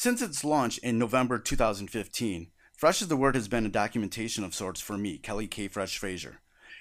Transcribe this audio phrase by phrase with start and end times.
[0.00, 4.54] Since its launch in November 2015, Fresh is the Word has been a documentation of
[4.54, 5.66] sorts for me, Kelly K.
[5.66, 6.38] Fresh Frazier,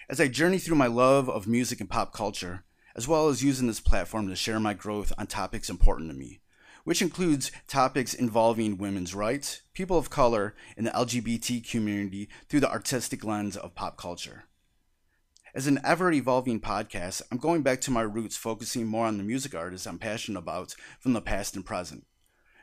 [0.08, 2.64] as I journey through my love of music and pop culture,
[2.96, 6.42] as well as using this platform to share my growth on topics important to me,
[6.84, 12.72] which includes topics involving women's rights, people of color, and the LGBT community through the
[12.72, 14.44] artistic lens of pop culture.
[15.56, 19.24] As an ever evolving podcast, I'm going back to my roots, focusing more on the
[19.24, 22.06] music artists I'm passionate about from the past and present.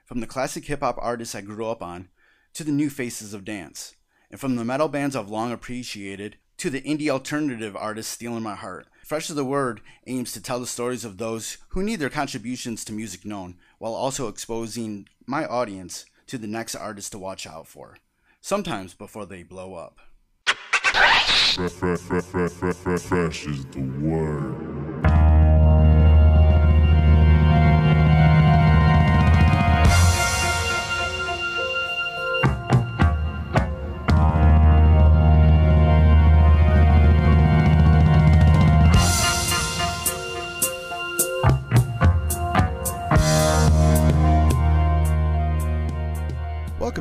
[0.05, 2.09] From the classic hip hop artists I grew up on
[2.53, 3.97] to the new faces of dance,
[4.31, 8.55] and from the metal bands I've long appreciated to the indie alternative artists stealing my
[8.55, 8.87] heart.
[9.05, 12.85] Fresh is the Word aims to tell the stories of those who need their contributions
[12.85, 17.67] to music known, while also exposing my audience to the next artist to watch out
[17.67, 17.97] for,
[18.43, 19.99] sometimes before they blow up.
[20.47, 24.84] Fresh, fresh, fresh, fresh, fresh, fresh, is the word.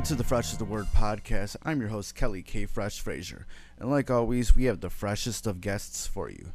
[0.04, 1.56] Welcome to the Fresh is the Word podcast.
[1.64, 2.66] I'm your host, Kelly K.
[2.66, 3.48] Fresh Frazier.
[3.80, 6.52] And like always, we have the freshest of guests for you.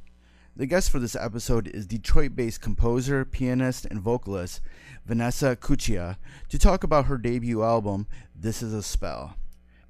[0.55, 4.61] The guest for this episode is Detroit based composer, pianist, and vocalist
[5.07, 6.19] Vanessa Cuccia
[6.51, 9.35] to talk about her debut album, This Is a Spell.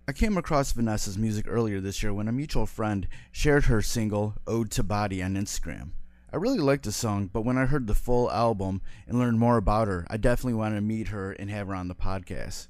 [0.07, 4.35] I came across Vanessa's music earlier this year when a mutual friend shared her single,
[4.47, 5.91] Ode to Body, on Instagram.
[6.33, 9.57] I really liked the song, but when I heard the full album and learned more
[9.57, 12.69] about her, I definitely wanted to meet her and have her on the podcast.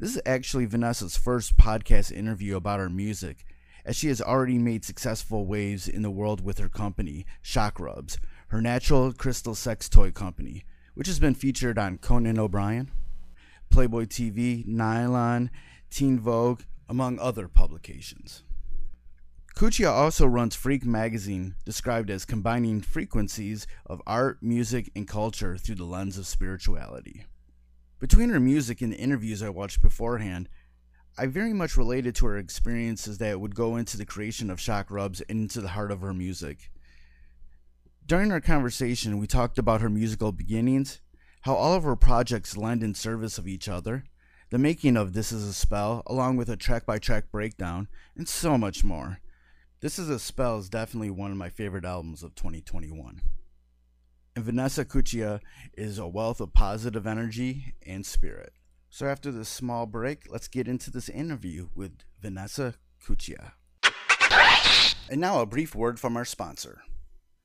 [0.00, 3.44] This is actually Vanessa's first podcast interview about her music,
[3.84, 8.16] as she has already made successful waves in the world with her company, Chakrubs,
[8.48, 12.92] her natural crystal sex toy company, which has been featured on Conan O'Brien,
[13.70, 15.50] Playboy TV, Nylon,
[15.90, 18.44] Teen Vogue, among other publications.
[19.56, 25.74] Cuccia also runs Freak Magazine, described as combining frequencies of art, music, and culture through
[25.74, 27.24] the lens of spirituality.
[27.98, 30.48] Between her music and the interviews I watched beforehand,
[31.18, 35.20] I very much related to her experiences that would go into the creation of Chakrubs
[35.28, 36.70] and into the heart of her music.
[38.06, 41.00] During our conversation, we talked about her musical beginnings,
[41.40, 44.04] how all of her projects lend in service of each other,
[44.50, 48.28] the making of This Is a Spell, along with a track by track breakdown, and
[48.28, 49.18] so much more.
[49.80, 53.22] This Is a Spell is definitely one of my favorite albums of 2021
[54.38, 55.40] and Vanessa Cuccia
[55.76, 58.52] is a wealth of positive energy and spirit.
[58.88, 63.54] So after this small break, let's get into this interview with Vanessa Cuccia.
[65.10, 66.82] And now a brief word from our sponsor.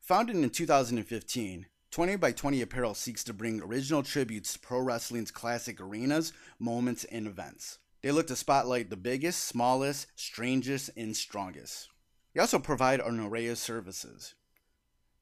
[0.02, 5.32] Founded in 2015, 20 by 20 Apparel seeks to bring original tributes to pro wrestling's
[5.32, 7.78] classic arenas, moments, and events.
[8.04, 11.88] They look to spotlight the biggest, smallest, strangest, and strongest.
[12.32, 14.36] They also provide an array of services.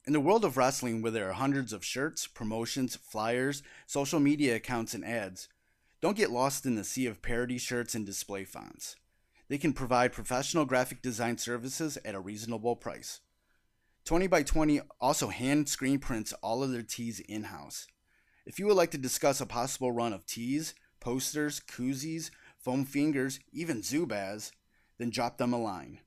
[0.04, 4.56] In the world of wrestling, where there are hundreds of shirts, promotions, flyers, social media
[4.56, 5.48] accounts, and ads,
[6.00, 8.96] don't get lost in the sea of parody shirts and display fonts.
[9.48, 13.20] They can provide professional graphic design services at a reasonable price.
[14.04, 17.86] 20 by 20 also hand screen prints all of their tees in house.
[18.44, 23.38] If you would like to discuss a possible run of tees, posters, koozies, foam fingers,
[23.52, 24.50] even Zubaz,
[24.98, 26.00] then drop them a line.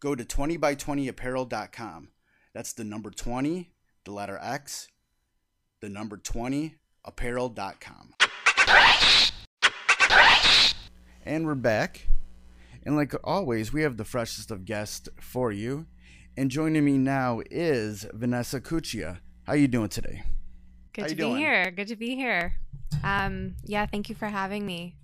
[0.00, 2.08] Go to 20by20apparel.com
[2.56, 3.70] that's the number 20,
[4.04, 4.88] the letter X,
[5.82, 8.14] the number 20, apparel.com.
[11.26, 12.08] And we're back.
[12.82, 15.84] And like always, we have the freshest of guests for you.
[16.34, 19.18] And joining me now is Vanessa Cuccia.
[19.44, 20.22] How are you doing today?
[20.94, 21.36] Good How to be doing?
[21.36, 21.70] here.
[21.70, 22.54] Good to be here.
[23.04, 24.96] Um, yeah, thank you for having me.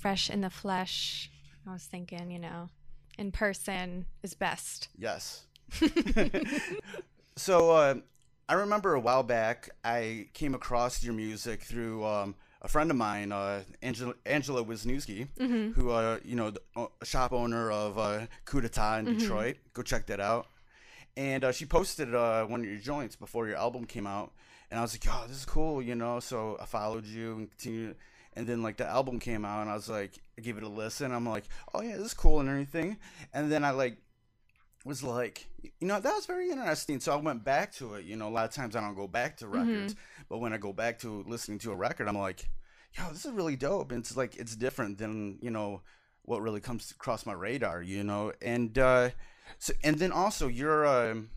[0.00, 1.30] Fresh in the flesh.
[1.64, 2.70] I was thinking, you know,
[3.18, 4.88] in person is best.
[4.98, 5.44] Yes.
[7.36, 7.94] so uh,
[8.48, 12.96] I remember a while back I came across your music through um, a friend of
[12.96, 15.28] mine, uh, Angela, Angela Wisniewski,
[15.74, 16.60] who uh, you know, the,
[17.00, 19.56] a shop owner of uh, Coup d'etat in Detroit.
[19.74, 20.46] Go check that out.
[21.16, 24.32] And uh, she posted uh, one of your joints before your album came out,
[24.70, 26.20] and I was like, "Oh, this is cool," you know.
[26.20, 27.96] So I followed you and continued.
[28.34, 30.68] And then like the album came out, and I was like, I gave it a
[30.68, 31.12] listen.
[31.12, 31.44] I'm like,
[31.74, 32.96] "Oh yeah, this is cool" and everything.
[33.34, 33.98] And then I like
[34.84, 37.00] was like, you know, that was very interesting.
[37.00, 38.04] So I went back to it.
[38.04, 39.94] You know, a lot of times I don't go back to records,
[40.28, 42.48] but when I go back to listening to a record, I'm like,
[42.98, 43.92] yo, this is really dope.
[43.92, 45.82] And it's like, it's different than, you know,
[46.24, 48.32] what really comes across my radar, you know?
[48.42, 49.10] And, uh,
[49.58, 51.30] so, and then also you're, um,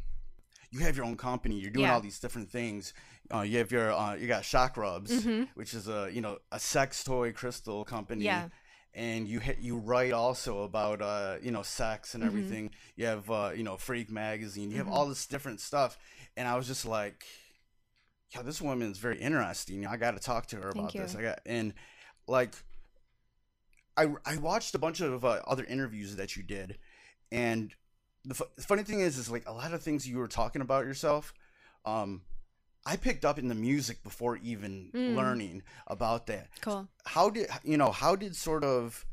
[0.71, 1.55] you have your own company.
[1.59, 1.93] You're doing Yeah.
[1.93, 2.93] all these different things.
[3.33, 5.47] Uh, you have your uh, you got Chakrubs, Mhm.
[5.55, 8.25] which is a you know a sex toy crystal company.
[8.25, 8.49] Yeah.
[8.95, 12.27] And you hit, you write also about uh, you know sex and Mhm.
[12.27, 12.71] everything.
[12.95, 14.71] You have uh, you know Freak magazine.
[14.71, 14.91] You have Mhm.
[14.95, 15.97] all this different stuff,
[16.37, 17.25] and I was just like,
[18.33, 19.85] yeah, this woman's very interesting.
[19.85, 21.13] I got to talk to her Thank about this.
[21.13, 21.73] I got and
[22.27, 22.53] like,
[23.97, 26.77] I I watched a bunch of uh, other interviews that you did,
[27.31, 27.73] and
[28.23, 30.61] the, fu- the funny thing is, is like a lot of things you were talking
[30.61, 31.33] about yourself.
[31.85, 32.21] Um,
[32.85, 35.15] I picked up in the music before even Mm.
[35.15, 36.49] learning about that.
[36.61, 36.87] Cool.
[37.05, 37.91] How did you know?
[37.91, 39.05] How did sort of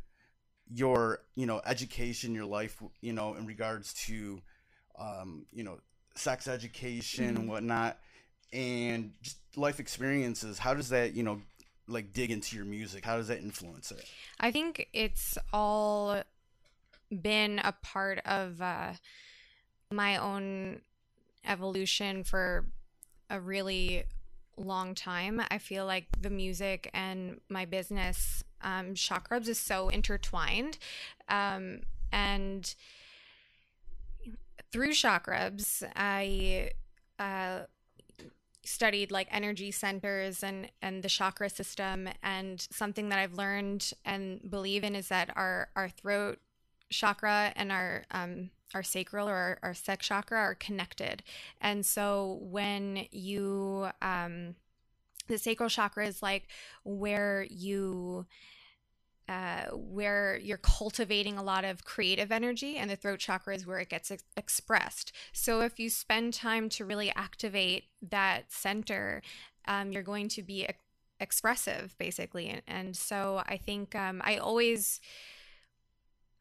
[0.72, 4.40] your you know education, your life, you know, in regards to
[4.98, 5.80] um, you know
[6.14, 7.38] sex education Mhm.
[7.40, 7.98] and whatnot,
[8.52, 10.58] and just life experiences?
[10.58, 11.42] How does that you know
[11.86, 13.04] like dig into your music?
[13.04, 14.06] How does that influence it?
[14.38, 16.22] I think it's all
[17.10, 18.94] been a part of uh,
[19.90, 20.80] my own
[21.44, 22.66] evolution for
[23.32, 24.04] a really
[24.56, 25.42] long time.
[25.50, 30.78] I feel like the music and my business, um, Chakrubs, is so intertwined.
[31.28, 31.80] Um,
[32.12, 32.72] and
[34.70, 36.72] through Chakrubs, I
[37.18, 37.60] uh,
[38.64, 44.40] studied like energy centers and and the chakra system and something that I've learned and
[44.48, 46.38] believe in is that our our throat
[46.90, 51.22] chakra and our um our sacral or our, our sex chakra are connected
[51.60, 54.54] and so when you um
[55.28, 56.48] the sacral chakra is like
[56.84, 58.26] where you
[59.28, 63.78] uh, where you're cultivating a lot of creative energy, and the throat chakra is where
[63.78, 65.12] it gets ex- expressed.
[65.32, 69.22] So, if you spend time to really activate that center,
[69.66, 70.78] um, you're going to be ex-
[71.20, 72.48] expressive, basically.
[72.48, 75.00] And, and so, I think um, I always.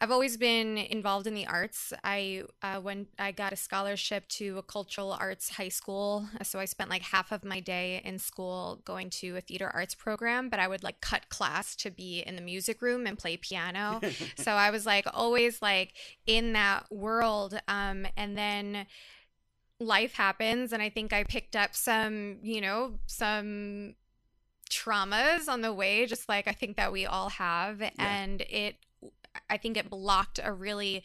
[0.02, 1.94] I've always been involved in the arts.
[2.04, 6.66] I uh, when I got a scholarship to a cultural arts high school, so I
[6.66, 10.50] spent like half of my day in school going to a theater arts program.
[10.50, 14.02] But I would like cut class to be in the music room and play piano.
[14.38, 15.94] so I was like always like
[16.26, 17.60] in that world.
[17.68, 18.88] Um, and then
[19.80, 23.94] life happens, and I think I picked up some, you know, some
[24.68, 28.78] traumas on the way, just like I think that we all have, and it
[29.52, 31.04] I think it blocked a really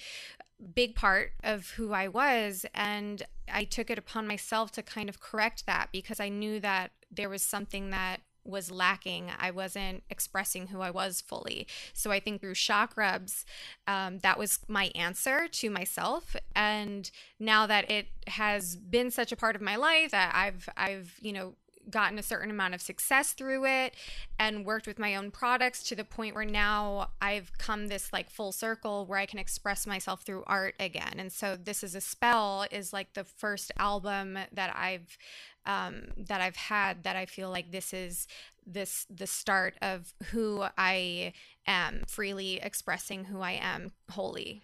[0.75, 2.65] big part of who I was.
[2.75, 3.23] And
[3.53, 7.29] I took it upon myself to kind of correct that because I knew that there
[7.29, 9.31] was something that was lacking.
[9.39, 11.67] I wasn't expressing who I was fully.
[11.93, 13.45] So I think through Chakrubs,
[13.89, 16.37] um, that was my answer to myself.
[16.55, 17.11] And
[17.41, 21.33] now that it has been such a part of my life that I've, I've, you
[21.33, 21.55] know,
[21.91, 23.95] gotten a certain amount of success through it
[24.39, 28.31] and worked with my own products to the point where now I've come this like
[28.31, 31.15] full circle where I can express myself through art again.
[31.19, 35.17] And so this is a spell is like the first album that I've
[35.65, 38.29] um, that I've had that I feel like this is
[38.67, 41.33] this the start of who I
[41.67, 44.63] am freely expressing who I am wholly.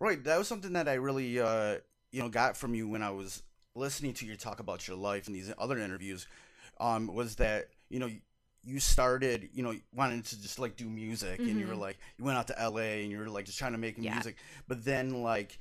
[0.00, 0.22] Right.
[0.24, 1.76] That was something that I really, uh,
[2.10, 3.42] you know, got from you when I was
[3.74, 6.26] listening to your talk about your life in these other interviews.
[6.80, 8.08] Um, was that you know
[8.62, 11.80] you started, you know, wanting to just like do music, and you were Mhm.
[11.80, 13.02] like, you went out to L.A.
[13.02, 14.14] and you were like just trying to make Yeah.
[14.14, 14.36] music,
[14.66, 15.58] but then like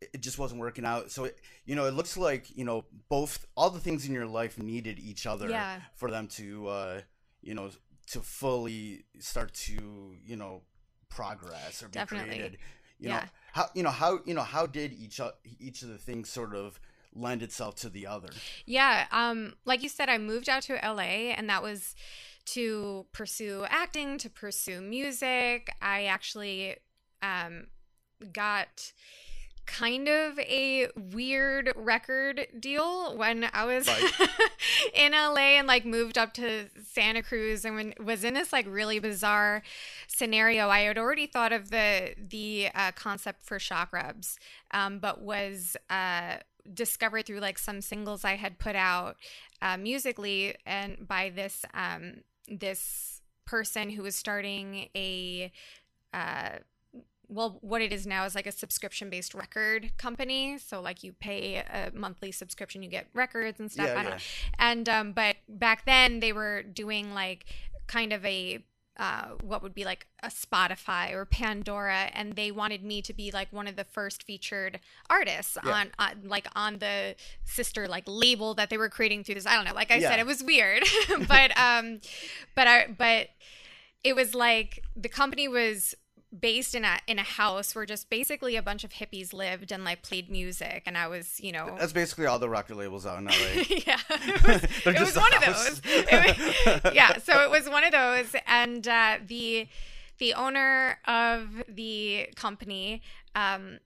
[0.00, 1.10] it- just wasn't working out.
[1.12, 4.26] So it, you know, it looks like you know both all the things in your
[4.26, 5.82] life needed each other Yeah.
[5.94, 7.02] for them to, uh,
[7.42, 7.70] you know,
[8.08, 10.62] to fully start to you know
[11.08, 12.28] progress or be Definitely.
[12.34, 12.58] created.
[12.98, 15.20] You know how you know how you know how did each
[15.60, 16.80] each of the things sort of
[17.14, 18.30] lend itself to the other?
[18.66, 21.94] Yeah, um, like you said, I moved out to LA, and that was
[22.44, 25.70] to pursue acting, to pursue music.
[25.80, 26.76] I actually
[27.22, 27.66] um,
[28.32, 28.92] got
[29.64, 34.28] kind of a weird record deal when I was Right.
[34.94, 38.66] in LA and like moved up to Santa Cruz and when, was in this like
[38.68, 39.62] really bizarre
[40.08, 40.68] scenario.
[40.68, 44.36] I had already thought of the the uh, concept for Chakrubs,
[44.72, 46.38] um, but was uh,
[46.72, 49.16] discovered through like some singles I had put out
[49.60, 55.50] uh, musically and by this um, this person who was starting a
[56.14, 56.50] uh,
[57.28, 60.58] well what it is now is like a subscription based record company.
[60.58, 63.88] So like you pay a monthly subscription you get records and stuff.
[63.88, 64.18] Yeah, yeah.
[64.58, 67.46] and um but back then they were doing like
[67.86, 68.64] kind of a
[68.98, 73.30] uh, what would be like a Spotify or Pandora, and they wanted me to be
[73.30, 75.72] like one of the first featured artists Yeah.
[75.72, 79.46] on, on like on the sister like label that they were creating through this.
[79.46, 79.74] I don't know.
[79.74, 80.10] Like I Yeah.
[80.10, 80.82] said, it was weird,
[81.28, 82.00] but um,
[82.54, 83.28] but I but
[84.04, 85.94] it was like the company was
[86.38, 89.84] based in a in a house where just basically a bunch of hippies lived and
[89.84, 93.18] like played music and I was, you know That's basically all the record labels out
[93.18, 93.32] in LA.
[93.86, 93.98] yeah.
[94.10, 95.82] It was, it was one of those.
[96.84, 99.68] Was- yeah, so it was one of those and uh the
[100.18, 103.02] the owner of the company
[103.34, 103.78] um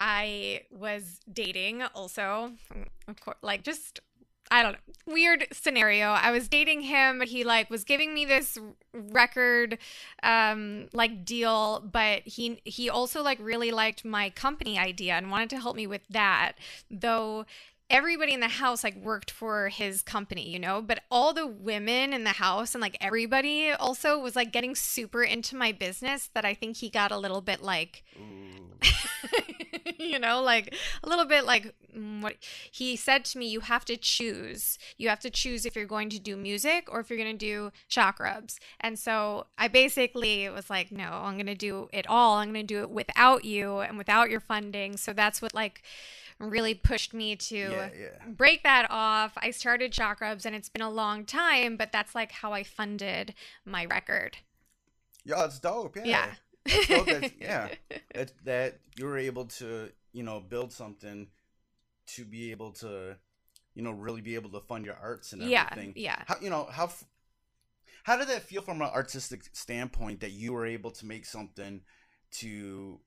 [0.00, 2.52] I was dating also
[3.08, 4.00] of course like just
[4.50, 4.78] I don't know.
[5.06, 6.08] Weird scenario.
[6.08, 7.18] I was dating him.
[7.18, 8.58] But he like was giving me this
[8.92, 9.78] record
[10.22, 15.50] um like deal, but he he also like really liked my company idea and wanted
[15.50, 16.52] to help me with that.
[16.90, 17.46] Though
[17.90, 22.12] everybody in the house like worked for his company, you know, but all the women
[22.12, 26.44] in the house and like everybody also was like getting super into my business that
[26.44, 28.02] I think he got a little bit like
[29.98, 32.36] you know, like a little bit like Mm, what
[32.70, 34.78] he said to me, you have to choose.
[34.96, 37.46] You have to choose if you're going to do music or if you're going to
[37.46, 37.72] do
[38.20, 38.58] rubs.
[38.80, 42.36] And so I basically was like, no, I'm going to do it all.
[42.36, 44.96] I'm going to do it without you and without your funding.
[44.96, 45.82] So that's what like
[46.38, 48.26] really pushed me to Yeah, yeah.
[48.28, 49.32] break that off.
[49.36, 53.34] I started rubs and it's been a long time, but that's like how I funded
[53.64, 54.38] my record.
[55.24, 55.96] Yeah, it's dope.
[55.96, 56.04] Yeah.
[56.04, 56.26] Yeah.
[56.66, 57.68] That's dope that, yeah.
[58.14, 61.28] That, that you were able to, you know, build something
[62.06, 63.16] to be able to,
[63.74, 65.92] you know, really be able to fund your arts and Yeah, everything.
[65.96, 66.16] yeah.
[66.26, 66.90] How, you know, how,
[68.04, 71.80] how did that feel from an artistic standpoint that you were able to make something
[72.32, 73.00] to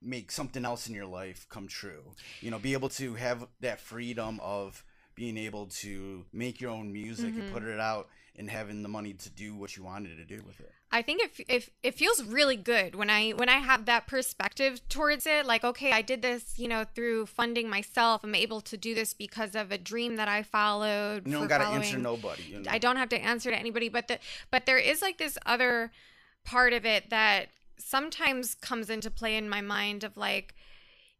[0.00, 2.14] make something else in your life come true?
[2.40, 6.92] You know, be able to have that freedom of being able to make your own
[6.92, 7.52] music and Mhm.
[7.52, 10.60] put it out and having the money to do what you wanted to do with
[10.60, 10.72] it.
[10.90, 14.80] I think if if it feels really good when I when I have that perspective
[14.88, 18.22] towards it, like okay, I did this, you know, through funding myself.
[18.24, 21.26] I'm able to do this because of a dream that I followed.
[21.26, 22.44] You don't got to answer nobody.
[22.44, 22.70] You know?
[22.70, 24.18] I don't have to answer to anybody, but the
[24.50, 25.90] but there is like this other
[26.44, 30.54] part of it that sometimes comes into play in my mind of like,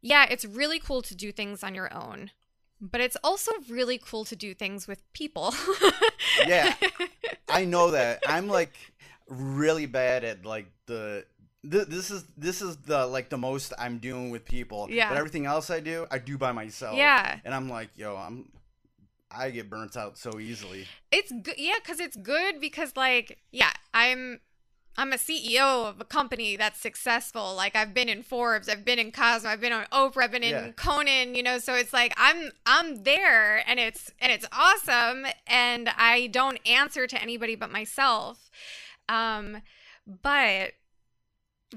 [0.01, 2.31] yeah, it's really cool to do things on your own.
[2.81, 5.53] But it's also really cool to do things with people.
[6.47, 6.73] Yeah.
[7.49, 8.21] I know that.
[8.27, 8.73] I'm like
[9.27, 11.25] really bad at like the.
[11.69, 14.87] th- This is this is the like the most I'm doing with people.
[14.89, 15.09] Yeah.
[15.09, 16.95] But everything else I do, I do by myself.
[16.97, 17.39] Yeah.
[17.43, 18.49] And I'm like, yo, I'm.
[19.31, 20.87] I get burnt out so easily.
[21.11, 24.39] it's good yeah because it's good because like yeah i'm
[24.99, 28.99] i'm a ceo of a company that's successful like i've been in forbes i've been
[28.99, 30.71] in cosmo i've been on oprah i've been in Yeah.
[30.75, 35.89] conan you know so it's like i'm i'm there and it's and it's awesome and
[35.97, 38.49] i don't answer to anybody but myself
[39.07, 39.61] um
[40.21, 40.73] but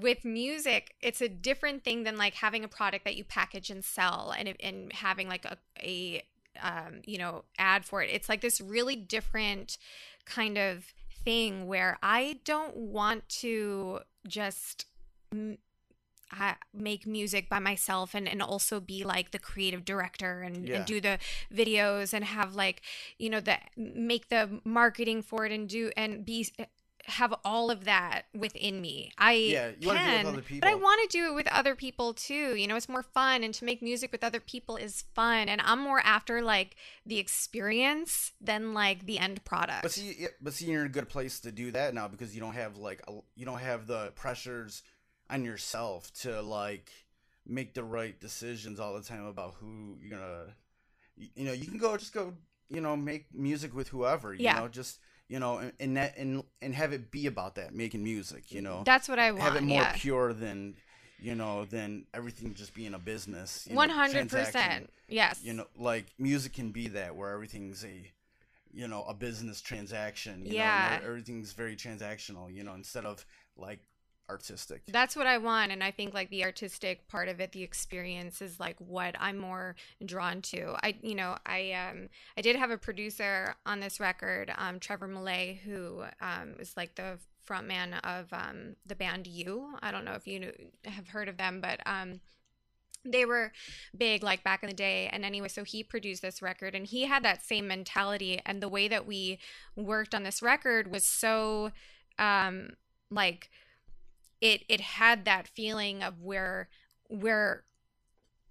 [0.00, 3.84] with music it's a different thing than like having a product that you package and
[3.84, 6.22] sell and and having like a, a
[6.60, 8.10] um, you know, ad for it.
[8.12, 9.78] It's like this really different
[10.24, 10.92] kind of
[11.24, 14.86] thing where I don't want to just
[16.30, 20.76] ha- make music by myself and, and also be like the creative director and, Yeah.
[20.76, 21.18] and do the
[21.54, 22.82] videos and have like,
[23.18, 26.48] you know, the make the marketing for it and do and be
[27.06, 29.10] have all of that within me.
[29.18, 31.48] I Yeah, you wanna do it with can, but I want to do it with
[31.48, 32.54] other people too.
[32.54, 35.48] You know, it's more fun, and to make music with other people is fun.
[35.48, 39.82] And I'm more after like the experience than like the end product.
[39.82, 42.40] But see, but see, you're in a good place to do that now because you
[42.40, 44.82] don't have like a, you don't have the pressures
[45.28, 46.90] on yourself to like
[47.46, 50.54] make the right decisions all the time about who you're gonna.
[51.16, 52.34] You, you know, you can go just go.
[52.68, 54.32] You know, make music with whoever.
[54.32, 54.60] You Yeah.
[54.60, 54.98] know, just
[55.28, 58.50] you know, and and that and and have it be about that making music.
[58.52, 59.42] You know, That's what I want.
[59.42, 59.92] have it more yeah.
[59.96, 60.74] pure than
[61.20, 63.66] you know than everything just being a business.
[63.70, 64.90] One hundred percent.
[65.08, 65.40] Yes.
[65.44, 68.10] you know like music can be that where everything's a
[68.72, 70.98] you know a business transaction you Yeah.
[71.02, 73.26] know, everything's very transactional you know instead of
[73.56, 73.80] like
[74.32, 75.70] artistic That's what I want.
[75.70, 79.38] And I think like the artistic part of it, the experience is like what I'm
[79.38, 80.74] more drawn to.
[80.82, 85.06] I, you know, I, um, I did have a producer on this record, um, Trevor
[85.06, 89.76] Millay, who, um, is like the frontman of, um, the band You.
[89.82, 90.52] I don't know if you knew,
[90.84, 92.20] have heard of them, but, um,
[93.04, 93.50] they were
[93.96, 97.02] big like back in the day and anyway so he produced this record and he
[97.06, 99.40] had that same mentality and the way that we
[99.74, 101.72] worked on this record was so
[102.20, 102.70] um
[103.10, 103.50] like
[104.42, 106.68] it it had that feeling of where
[107.08, 107.64] we're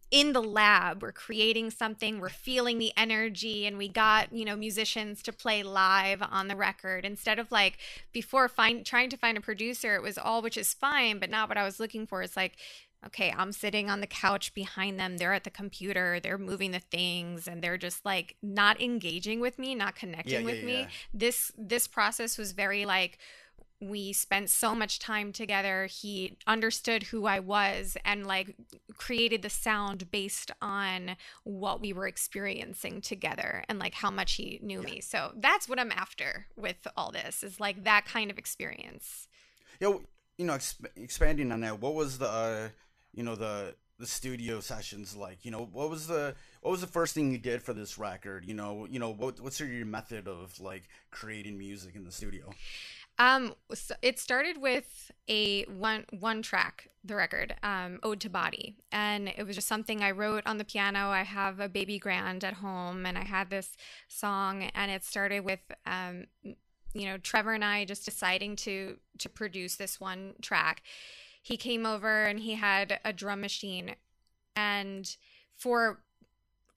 [0.09, 4.55] in the lab we're creating something we're feeling the energy and we got you know
[4.55, 7.05] musicians to play live on the record.
[7.05, 7.77] Instead of like
[8.11, 11.47] before find trying to find a producer it was all which is fine but not
[11.47, 12.21] what i was looking for.
[12.23, 12.55] It's like
[13.05, 15.17] okay i'm sitting on the couch behind them.
[15.17, 16.19] They're at the computer.
[16.21, 20.45] They're moving the things and they're just like not engaging with me not connecting yeah,
[20.45, 20.79] with me.
[20.81, 20.87] yeah.
[21.13, 23.17] this this process was very like
[23.81, 25.87] we spent so much time together.
[25.87, 28.55] He understood who I was and like
[28.95, 34.59] created the sound based on what we were experiencing together and like how much he
[34.61, 35.01] knew me.
[35.01, 39.27] So that's what I'm after with all this is like that kind of experience.
[39.79, 39.95] Yeah,
[40.37, 42.69] you know, exp- expanding on that, what was the, uh,
[43.13, 45.45] you know, the the studio sessions like?
[45.45, 48.45] You know, what was the what was the first thing you did for this record?
[48.45, 52.51] You know, you know, what what's your method of like creating music in the studio?
[53.17, 58.77] Um, so it started with a one one track, the record, um, "Ode to Body,"
[58.91, 61.09] and it was just something I wrote on the piano.
[61.09, 63.77] I have a baby grand at home, and I had this
[64.07, 66.25] song, and it started with, um,
[66.93, 70.81] you know, Trevor and I just deciding to to produce this one track.
[71.43, 73.95] He came over and he had a drum machine,
[74.55, 75.15] and
[75.57, 76.03] for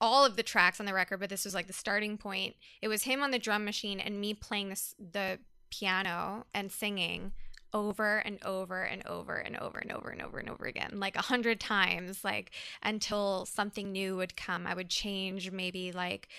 [0.01, 2.55] all of the tracks on the record, but this was like the starting point.
[2.81, 5.39] It was him on the drum machine and me playing this the
[5.79, 7.31] piano and singing
[7.73, 11.15] over and over and over and over and over and over and over again like
[11.17, 12.51] a hundred times like
[12.83, 16.29] until something new would come i would change maybe like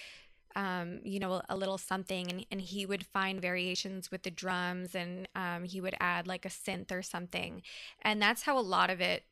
[0.55, 4.95] um, you know, a little something, and, and he would find variations with the drums,
[4.95, 7.61] and um, he would add like a synth or something,
[8.01, 9.25] and that's how a lot of it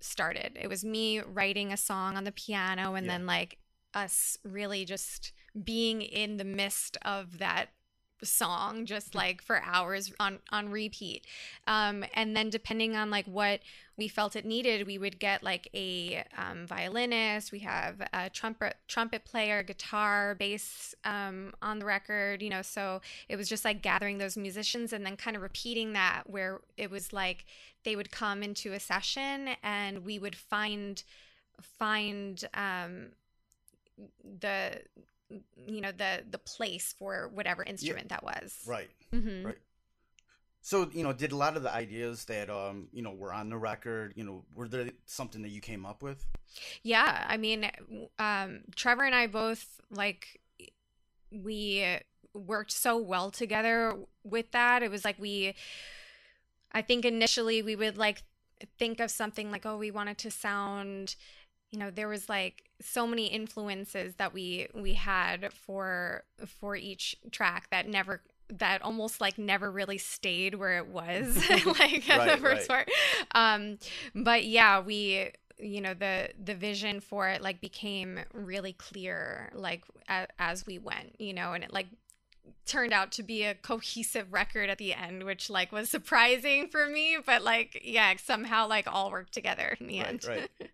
[0.00, 0.58] started.
[0.60, 3.12] It was me writing a song on the piano, and Yeah.
[3.12, 3.58] then like
[3.94, 7.68] us really just being in the midst of that
[8.22, 11.26] song just like for hours on on repeat.
[11.66, 13.60] Um and then depending on like what
[13.96, 17.52] we felt it needed we would get like a um, violinist.
[17.52, 23.00] We have a trumpet trumpet player guitar bass um, on the record you know so
[23.28, 26.90] it was just like gathering those musicians and then kind of repeating that where it
[26.90, 27.44] was like
[27.84, 31.02] they would come into a session and we would find
[31.60, 33.08] find um
[34.40, 34.80] the
[35.66, 38.90] you know the the place for whatever instrument that was Right.
[39.12, 39.44] Mhm.
[39.44, 39.58] Right.
[40.60, 43.48] So you know, did a lot of the ideas that um you know were on
[43.48, 46.24] the record, you know, were there something that you came up with?
[46.82, 47.70] Yeah, I mean,
[48.18, 50.40] um, Trevor and I both like
[51.30, 51.98] we
[52.34, 54.82] worked so well together with that.
[54.82, 55.54] It was like we,
[56.72, 58.22] I think initially we would like
[58.78, 61.16] think of something like, oh, we wanted to sound,
[61.72, 67.16] you know, there was like so many influences that we we had for for each
[67.32, 72.26] track that never that almost like never really stayed where it was like at Right,
[72.26, 72.68] the first right.
[72.68, 72.88] part
[73.34, 73.78] um
[74.14, 79.84] but yeah we you know the the vision for it like became really clear like
[80.10, 81.86] a, as we went you know and it like
[82.66, 86.86] turned out to be a cohesive record at the end which like was surprising for
[86.86, 90.50] me but like yeah somehow like all worked together in the Right, end right.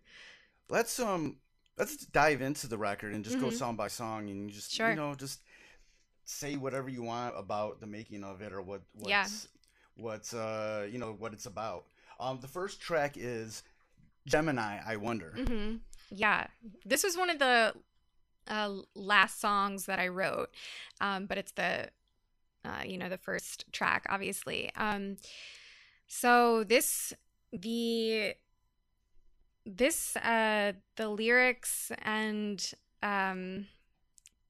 [0.69, 1.37] Let's um
[1.77, 3.53] let's dive into the record and just go Mhm.
[3.53, 4.89] song by song and just Sure.
[4.89, 5.39] you know just
[6.25, 9.27] say whatever you want about the making of it or what what's Yeah.
[9.97, 11.85] what's uh you know what it's about.
[12.19, 13.63] Um the first track is
[14.27, 15.33] Gemini, I wonder.
[15.35, 15.77] hmm
[16.11, 16.47] Yeah,
[16.85, 17.73] this was one of the
[18.47, 20.49] uh, last songs that I wrote,
[21.01, 21.89] um, but it's the
[22.65, 24.71] uh, you know the first track, obviously.
[24.75, 25.17] Um,
[26.07, 27.13] so this
[27.53, 28.33] the
[29.77, 33.67] this uh, the lyrics and um,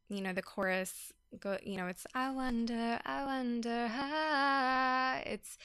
[0.10, 5.58] you know the chorus go you know it's I wonder I wonder how it's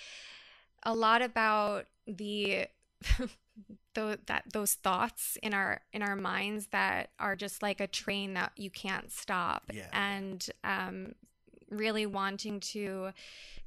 [0.83, 2.67] a lot about the
[3.95, 8.35] tho- that those thoughts in our in our minds that are just like a train
[8.35, 9.87] that you can't stop Yeah.
[9.93, 11.15] and um
[11.71, 13.11] really wanting to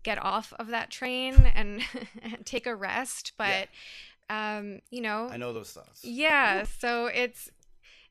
[0.03, 1.81] get off of that train and
[2.45, 3.69] take a rest but
[4.29, 6.03] um you know I know those thoughts.
[6.03, 7.49] yeah so it's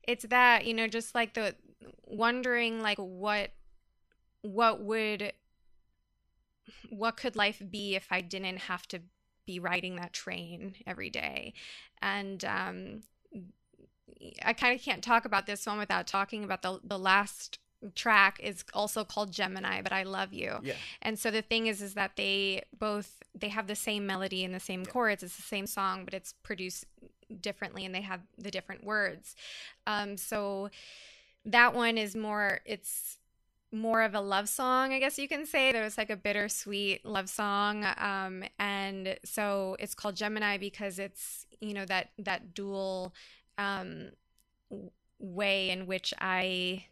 [0.07, 1.55] it's that you know just like the
[2.05, 3.51] wondering like what
[4.41, 5.33] what would
[6.89, 8.99] what could life be if i didn't have to
[9.45, 11.53] be riding that train every day
[12.01, 13.03] and um
[14.43, 17.59] i kind of can't talk about this one without talking about the the last
[17.95, 20.73] track is also called gemini but i love you Yeah.
[21.01, 24.53] and so the thing is is that they both they have the same melody and
[24.53, 24.91] the same Yeah.
[24.91, 26.85] chords it's the same song but it's produced
[27.41, 29.35] differently and they have the different words
[29.85, 30.69] um so
[31.45, 33.17] that one is more it's
[33.71, 37.29] more of a love song i guess you can say there's like a bittersweet love
[37.29, 43.13] song um and so it's called gemini because it's you know that that dual
[43.57, 44.09] um
[45.19, 46.85] way in which i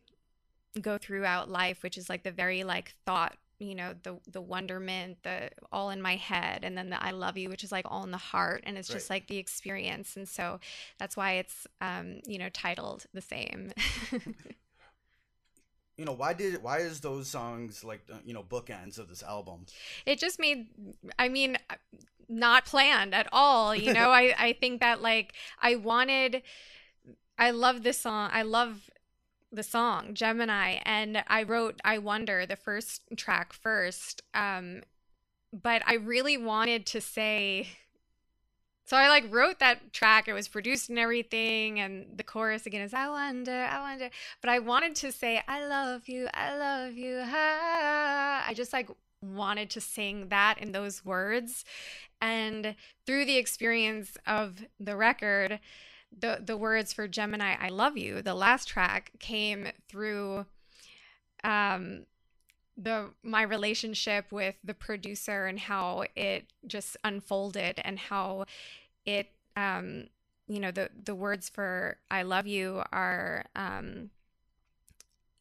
[0.82, 5.18] go throughout life which is like the very like thought you know the the wonderment
[5.24, 8.04] the all in my head and then the i love you which is like all
[8.04, 10.60] in the heart and it's just like the experience and so
[10.98, 13.72] that's why it's um you know titled the same
[15.98, 19.66] you know why did why is those songs like you know bookends of this album?
[20.06, 20.68] It just made.
[21.18, 21.58] I mean,
[22.28, 23.76] not planned at all.
[23.76, 26.42] You know, I I think that like I wanted.
[27.38, 28.30] I love this song.
[28.32, 28.90] I love
[29.56, 34.82] the song Gemini and I wrote I Wonder the first track first um
[35.54, 37.70] but I really wanted to say
[38.86, 42.82] so I like wrote that track it was produced and everything and the chorus again
[42.82, 44.10] is I wonder I wonder
[44.42, 48.90] but I wanted to say I love you I love you I just like
[49.22, 51.66] wanted to sing that in those words
[52.22, 55.60] and through the experience of the record
[56.18, 60.46] the the words for Gemini I love you the last track came through
[61.44, 62.06] um
[62.78, 68.46] the my relationship with the producer and how it just unfolded and how
[69.06, 70.08] it um
[70.48, 74.10] you know the the words for I love you are um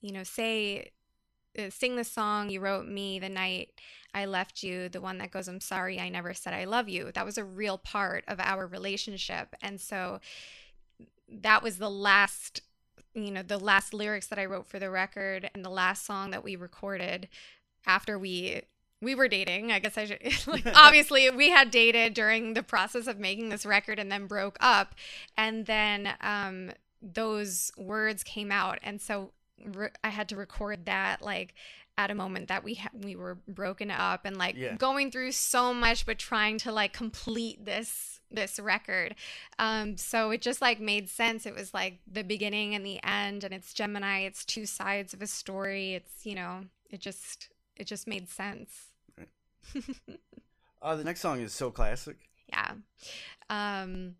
[0.01, 0.91] you know say
[1.59, 3.81] uh, sing the song you wrote me the night
[4.15, 7.11] I left you, the one that goes, I'm sorry I never said I love you.
[7.13, 9.57] That was a real part of our relationship.
[9.61, 10.21] And so
[11.43, 12.61] that was the last
[13.15, 16.31] you know the last lyrics that i wrote for the record and the last song
[16.31, 17.29] that we recorded
[17.87, 18.63] after we
[19.01, 23.07] we were dating i guess i should like, obviously we had dated during the process
[23.07, 24.95] of making this record and then broke up
[25.37, 26.71] and then um
[27.03, 29.33] those words came out and so
[29.65, 31.55] re- i had to record that like
[31.97, 34.75] at a moment that we ha- we were broken up and like Yeah.
[34.75, 39.15] going through so much but trying to like complete this this record.
[39.59, 41.47] Um so it just like made sense.
[41.47, 44.21] It was like the beginning and the end and it's gemini.
[44.21, 45.95] It's two sides of a story.
[45.95, 48.71] It's you know it just it just made sense.
[50.83, 52.29] Uh, the next song is so classic.
[52.47, 52.73] yeah.
[53.49, 54.17] Um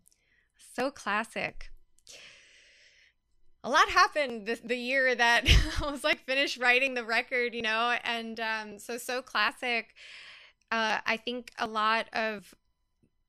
[0.75, 1.69] so classic.
[3.63, 5.45] A lot happened this, the year that
[5.81, 9.95] I was like finished writing the record, you know, and um, so so classic.
[10.71, 12.53] Uh, I think a lot of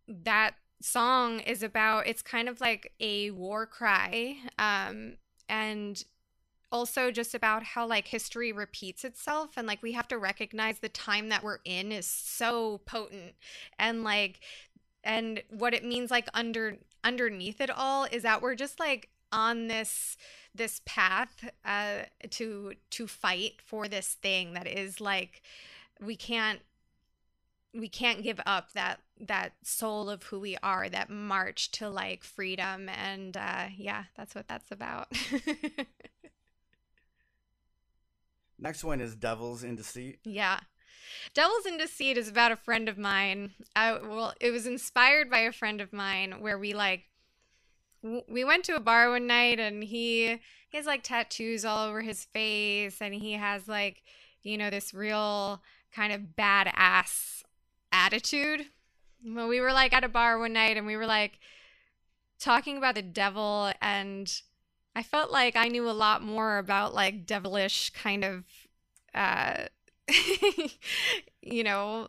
[0.09, 2.07] that song is about.
[2.07, 5.15] It's kind of like a war cry, um,
[5.49, 6.03] and
[6.73, 10.89] also just about how like history repeats itself and like we have to recognize the
[10.89, 13.35] time that we're in is so potent
[13.79, 14.41] and like
[15.05, 19.69] and what it means like under underneath it all is that we're just like on
[19.69, 20.17] this
[20.55, 21.99] this path uh
[22.31, 25.43] to to fight for this thing that is like
[26.01, 26.61] we can't
[27.77, 32.23] we can't give up that that soul of who we are that march to like
[32.23, 35.09] freedom and uh yeah that's what that's about
[38.59, 40.21] Next one is Devils in Deceit.
[40.25, 40.61] Yeah.
[41.35, 43.53] Devils in Deceit is about a friend of mine.
[43.75, 47.05] I, well, it was inspired by a friend of mine where we like
[48.29, 52.03] we went to a bar one night and he he has like tattoos all over
[52.03, 54.03] his face and he has like
[54.43, 55.61] you know this real
[55.93, 57.43] kind of badass
[57.97, 58.67] attitude.
[59.25, 61.39] Well, we were like at a bar one night and we were like
[62.39, 64.31] talking about the devil and
[64.95, 68.45] I felt like I knew a lot more about like devilish kind of
[69.15, 69.65] uh
[71.43, 72.09] you know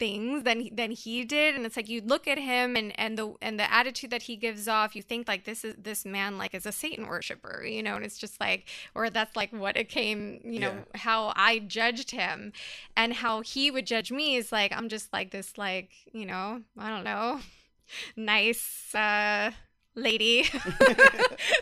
[0.00, 1.54] things than than he did.
[1.54, 4.34] And it's like you look at him and and the and the attitude that he
[4.36, 7.82] gives off you think like this is this man like is a satan worshiper you
[7.84, 7.94] know?
[7.96, 11.00] And it's just like or that's like what it came you know Yeah.
[11.00, 12.52] how i judged him.
[12.96, 16.62] And how he would judge me is like i'm just like this like you know
[16.76, 17.40] i don't know
[18.16, 19.50] nice uh
[19.96, 20.44] lady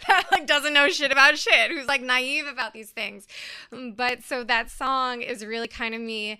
[0.06, 3.26] that like doesn't know shit about shit who's like naive about these things.
[3.72, 6.38] But so that song is really kind of me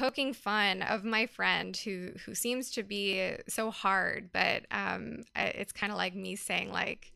[0.00, 5.72] poking fun of my friend who who seems to be so hard but um it's
[5.72, 7.12] kind of like me saying like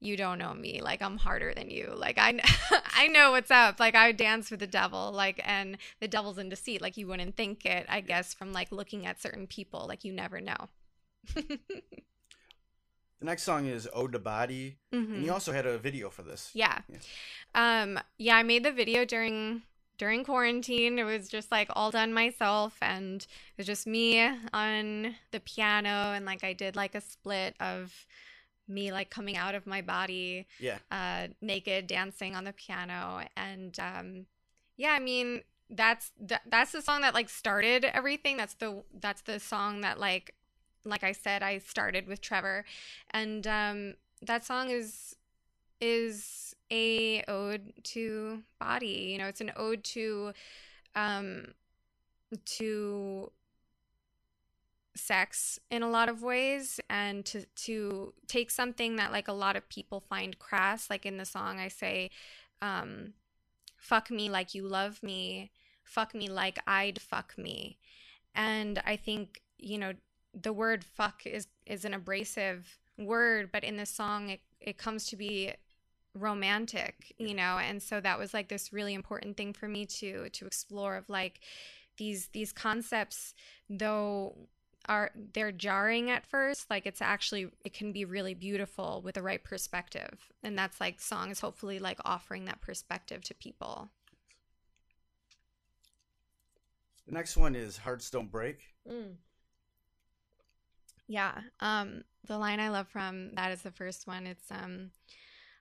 [0.00, 2.38] you don't know me like i'm harder than you like i
[2.96, 6.48] i know what's up like i dance with the devil like and the devil's in
[6.48, 10.02] deceit like you wouldn't think it i guess from like looking at certain people like
[10.04, 10.68] you never know
[13.20, 14.76] The next song is Ode to Body.
[14.92, 15.14] Mhm.
[15.14, 16.50] And you also had a video for this.
[16.52, 16.80] Yeah.
[16.88, 16.98] Yeah.
[17.54, 19.62] Um yeah, I made the video during
[19.98, 20.98] during quarantine.
[20.98, 24.20] It was just like all done myself and it was just me
[24.52, 28.06] on the piano and like I did like a split of
[28.66, 30.78] me like coming out of my body Yeah.
[30.90, 34.26] uh naked dancing on the piano and um
[34.76, 38.36] yeah, I mean that's that, that's the song that like started everything.
[38.36, 40.34] That's the that's the song that like
[40.84, 42.64] like I said I started with Trevor
[43.10, 45.14] and um that song is
[45.80, 50.32] is a ode to body you know it's an ode to
[50.94, 51.44] um
[52.44, 53.30] to
[54.96, 59.56] sex in a lot of ways and to to take something that like a lot
[59.56, 62.10] of people find crass like in the song i say
[62.62, 63.12] um
[63.84, 65.50] fuck me like you love me,
[65.84, 67.78] fuck me like I'd fuck me.
[68.34, 69.92] And I think, you know,
[70.32, 75.06] the word fuck is is an abrasive word, but in this song it, it comes
[75.06, 75.52] to be
[76.14, 80.28] romantic, you know, and so that was like this really important thing for me to
[80.30, 81.40] to explore of like
[81.96, 83.34] these these concepts
[83.68, 84.36] though
[84.86, 89.22] are they're jarring at first like it's actually it can be really beautiful with the
[89.22, 90.30] right perspective.
[90.42, 93.88] And that's like song is hopefully like offering that perspective to people.
[97.06, 98.60] The next one is Hearts Don't Break.
[101.06, 104.26] yeah um the line i love from that is the first one.
[104.26, 104.90] It's um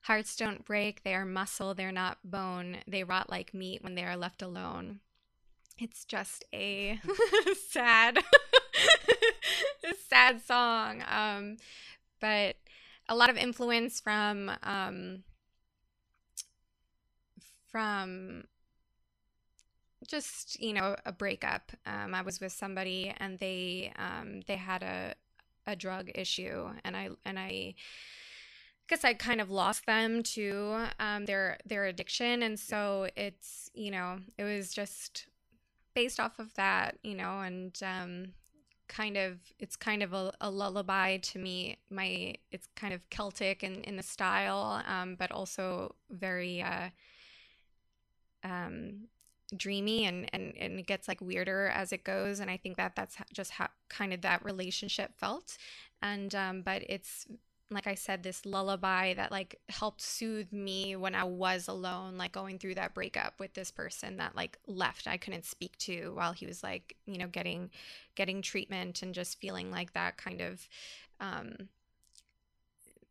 [0.04, 4.04] hearts don't break they are muscle they're not bone they rot like meat when they
[4.04, 5.00] are left alone.
[5.80, 7.00] It's just a
[7.70, 8.20] sad
[10.10, 11.58] sad song um
[12.20, 12.56] but
[13.10, 15.24] a lot of influence from um
[17.68, 18.44] from
[20.08, 21.72] just you know a breakup.
[21.86, 25.16] Um i was with somebody and they um they had a
[25.66, 27.74] a drug issue and i and i
[28.88, 33.92] guess I kind of lost them to um, their their addiction, and so it's you
[33.92, 35.28] know it was just
[35.94, 38.34] based off of that, you know, and um,
[38.88, 41.78] kind of it's kind of a, a lullaby to me.
[41.90, 46.90] My it's kind of Celtic in in the style, um, but also very uh,
[48.44, 49.08] um,
[49.56, 52.40] dreamy and, and and it gets like weirder as it goes.
[52.40, 55.58] And i think that that's just how kind of that relationship felt.
[56.02, 57.28] And um but it's
[57.74, 62.32] like i said this lullaby that like helped soothe me when i was alone like
[62.32, 65.08] going through that breakup with this person that like left.
[65.08, 67.70] I couldn't speak to while he was like you know getting
[68.16, 70.68] getting treatment and just feeling like that kind of
[71.20, 71.70] um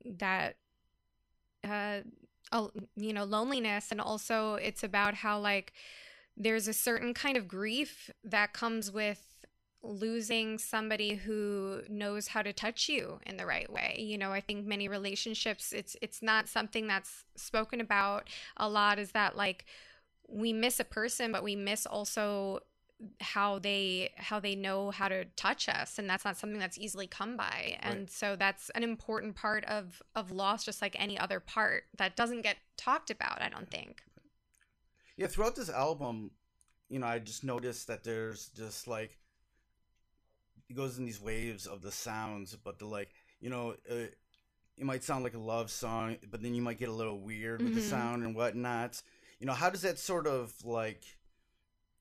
[0.05, 0.57] that
[1.65, 2.01] uh
[2.97, 3.91] you know loneliness.
[3.91, 5.73] And also it's about how like
[6.37, 9.32] there's a certain kind of grief that comes with
[9.83, 13.97] losing somebody who knows how to touch you in the right way.
[13.99, 18.99] You know i think many relationships it's it's not something that's spoken about a lot
[18.99, 19.65] is that like
[20.29, 22.61] we miss a person but we miss also
[23.21, 27.07] how they how they know how to touch us and that's not something that's easily
[27.07, 27.77] come by.
[27.81, 28.11] And Right.
[28.11, 32.43] so that's an important part of of loss just like any other part that doesn't
[32.43, 34.03] get talked about i don't think.
[35.17, 36.31] Yeah, throughout this album,
[36.89, 39.19] you know, I just noticed that there's just like
[40.73, 43.95] it goes in these waves of the sounds, but the like, you know, uh,
[44.79, 47.63] it might sound like a love song, but then you might get a little weird
[47.63, 47.83] with the Mhm.
[47.91, 49.03] sound and whatnot.
[49.39, 51.05] You know, how does that sort of like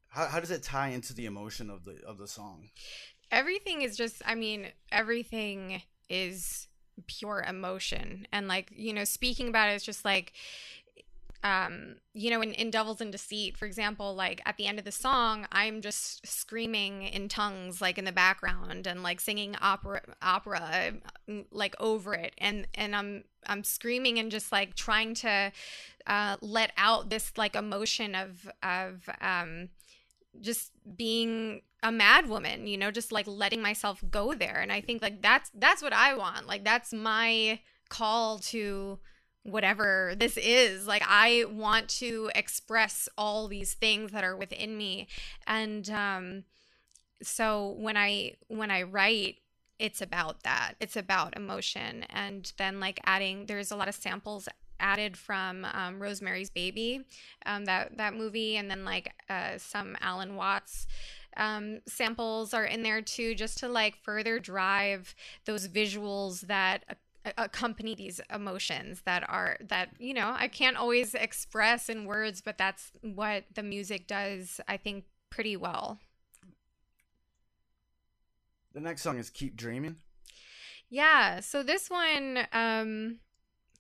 [0.08, 2.70] how, how does that tie into the emotion of the of the song?
[3.32, 6.68] everything is just i mean everything is
[7.08, 10.34] pure emotion and like you know speaking about it is just like
[11.44, 14.86] um you know in, in devils and deceit for example like at the end of
[14.86, 20.02] the song i'm just screaming in tongues like in the background and like singing opera
[20.22, 20.94] opera
[21.30, 22.34] mm, like over it.
[22.38, 25.52] And and i'm i'm screaming and just like trying to
[26.06, 29.70] uh let out this like emotion of of um
[30.40, 34.60] just being a mad woman you know just like letting myself go there.
[34.62, 36.46] And i think like that's that's what i want.
[36.46, 39.00] Like that's my call to
[39.44, 45.08] whatever this is like i want to express all these things that are within me.
[45.48, 46.44] And um
[47.24, 49.38] so when i when i write
[49.82, 50.76] it's about that.
[50.80, 52.06] It's about emotion.
[52.12, 54.48] And then like adding there's a lot of samples
[54.80, 57.02] added from um, Rosemary's Baby,
[57.46, 60.88] um, that that movie, and then like uh, some Alan Watts
[61.36, 66.84] um, samples are in there too, just to like further drive those visuals that
[67.38, 72.58] accompany these emotions that are that you know I can't always express in words, but
[72.58, 74.60] that's what the music does.
[74.68, 76.00] I think pretty well.
[78.74, 79.98] The next song is "Keep Dreaming."
[80.90, 83.20] Yeah, so this one um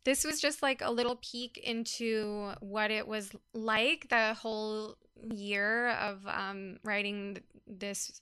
[0.04, 5.90] this was just like a little peek into what it was like the whole year
[5.92, 8.22] of um writing this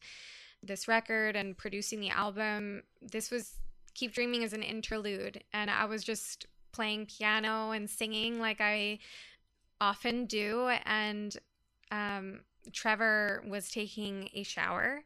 [0.61, 2.83] this record and producing the album.
[3.01, 3.53] This was
[3.99, 8.99] Keep Dreaming as an interlude and I was just playing piano and singing like I
[9.81, 11.35] often do and
[11.91, 15.03] um Trevor was taking a shower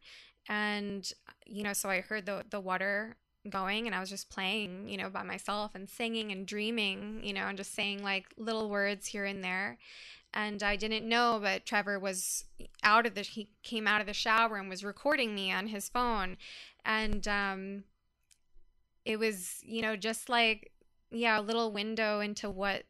[0.48, 1.12] and
[1.48, 3.16] you know so I heard the the water
[3.50, 7.34] going and I was just playing, you know, by myself and singing and dreaming, you
[7.34, 9.78] know, and just saying like little words here and there.
[10.34, 12.46] And I didn't know, but Trevor was
[12.84, 15.90] out of the he came out of the shower and was recording me on his
[15.90, 16.38] phone.
[16.86, 17.84] And um
[19.06, 20.72] it was, you know, just like
[21.12, 22.84] yeah, a little window into what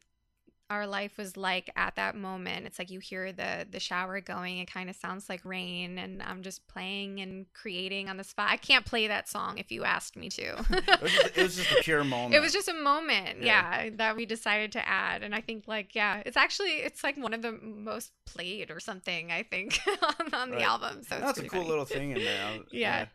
[0.70, 2.64] our life was like at that moment.
[2.64, 4.58] It's like you hear the the shower going.
[4.58, 8.48] It kind of sounds like rain, and I'm just playing and creating on the spot.
[8.50, 10.42] I can't play that song if you asked me to.
[10.70, 12.34] it, was just, it was just a pure moment.
[12.34, 13.82] it was just a moment, Yeah.
[13.84, 13.90] yeah.
[13.96, 17.34] that we decided to add, and I think like yeah, it's actually it's like one
[17.34, 19.30] of the most played or something.
[19.30, 21.02] I think on, on the album.
[21.02, 21.68] So it's That's a cool funny.
[21.68, 22.58] little thing in there.
[22.72, 23.06] Yeah.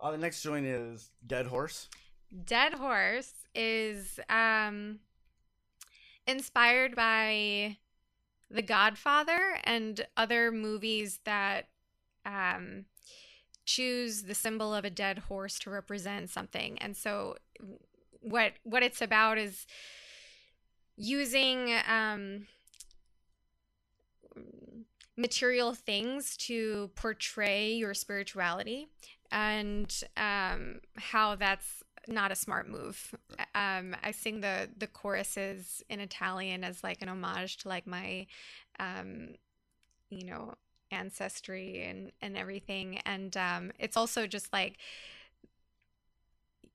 [0.00, 1.88] Uh, the next joint is Dead Horse.
[2.44, 5.00] Dead Horse is um
[6.26, 7.78] inspired by
[8.50, 11.68] The Godfather and other movies that
[12.24, 12.84] um
[13.64, 16.78] choose the symbol of a dead horse to represent something.
[16.78, 17.36] And so
[18.20, 19.66] what what it's about is
[20.96, 22.46] using um
[25.16, 28.88] material things to portray your spirituality
[29.30, 33.14] and um, how that's not a smart move.
[33.54, 38.26] Um, I sing the the choruses in Italian as like an homage to like my,
[38.78, 39.34] um,
[40.10, 40.54] you know,
[40.90, 44.78] ancestry and and everything, and um, it's also just like,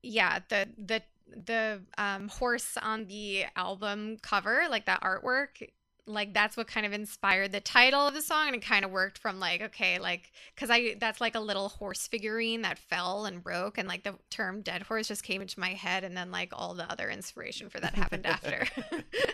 [0.02, 5.68] yeah, the the the um, horse on the album cover, like that artwork.
[6.06, 8.90] Like that's what kind of inspired the title of the song, and it kind of
[8.90, 13.24] worked from like okay, like because I that's like a little horse figurine that fell
[13.24, 16.30] and broke, and like the term dead horse just came into my head, and then
[16.30, 18.66] like all the other inspiration for that happened after.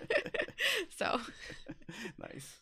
[0.97, 1.21] so
[2.19, 2.61] nice.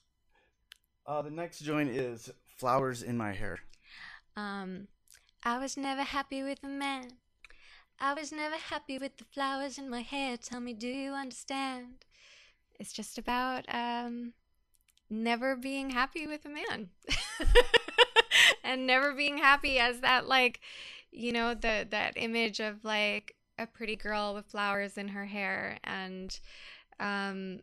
[1.07, 3.59] Uh, the next joint is Flowers in My Hair.
[4.37, 4.88] Um,
[5.44, 7.12] I was never happy with a man.
[8.01, 10.37] I was never happy with the flowers in my hair.
[10.37, 12.05] Tell me, do you understand?
[12.79, 14.33] It's just about um,
[15.11, 16.91] never being happy with a man,
[18.64, 20.61] and never being happy as that like,
[21.11, 25.79] you know, the that image of like a pretty girl with flowers in her hair,
[25.85, 26.38] and
[27.01, 27.61] um,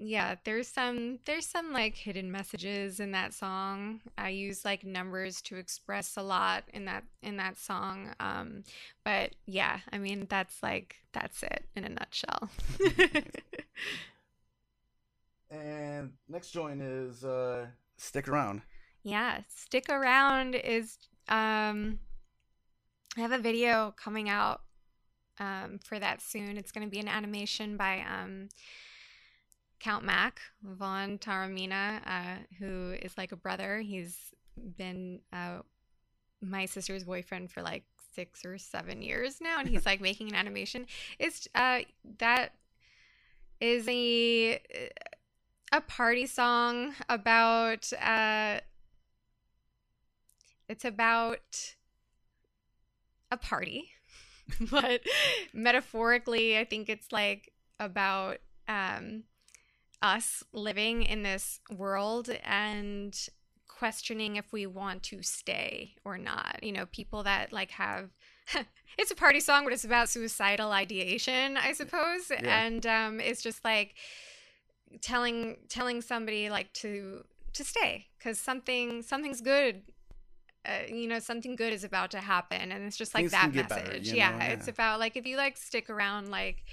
[0.00, 4.00] yeah there's some there's some like hidden messages in that song.
[4.16, 8.62] I use like numbers to express a lot in that in that song um
[9.04, 12.48] but yeah i mean that's like that's it in a nutshell.
[15.50, 18.62] And next joint is uh, Stick Around.
[19.02, 21.98] yeah stick around is um
[23.16, 24.60] i have a video coming out
[25.40, 26.56] um for that soon.
[26.56, 28.48] It's going to be an animation by um
[29.80, 33.80] count mac von taramina uh who is like a brother.
[33.80, 34.34] He's
[34.76, 35.58] been uh
[36.40, 40.34] my sister's boyfriend for like six or seven years now and he's like making an
[40.34, 40.86] animation.
[41.18, 41.80] It's uh
[42.18, 42.52] that
[43.60, 44.60] is a
[45.72, 48.60] a party song about uh
[50.68, 51.74] it's about
[53.30, 53.90] a party.
[54.70, 55.02] But
[55.52, 59.24] metaphorically i think it's like about um
[60.02, 63.18] us living in this world and
[63.66, 66.60] questioning if we want to stay or not.
[66.62, 68.10] You know people that like have
[68.98, 72.30] it's a party song but it's about suicidal ideation i suppose.
[72.30, 72.64] Yeah.
[72.64, 73.94] and um it's just like
[75.00, 79.82] telling telling somebody like to to stay because something something's good
[80.68, 82.72] uh, you know something good is about to happen.
[82.72, 83.68] And it's just like Things that message.
[84.06, 84.44] better, yeah, know?
[84.46, 86.64] it's about like if you like stick around like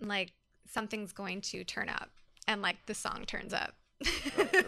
[0.00, 0.32] like
[0.66, 2.10] something's going to turn up
[2.50, 3.74] and like the song turns up